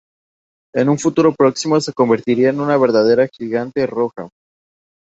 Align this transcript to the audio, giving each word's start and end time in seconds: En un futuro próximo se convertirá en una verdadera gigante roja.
En 0.73 0.89
un 0.89 0.97
futuro 0.97 1.31
próximo 1.35 1.79
se 1.79 1.93
convertirá 1.93 2.49
en 2.49 2.59
una 2.59 2.75
verdadera 2.75 3.27
gigante 3.31 3.85
roja. 3.85 4.29